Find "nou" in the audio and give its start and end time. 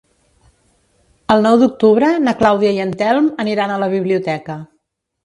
1.47-1.57